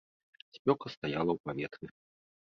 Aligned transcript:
Спёка 0.55 0.85
стаяла 0.93 1.31
ў 1.35 1.39
паветры. 1.49 1.85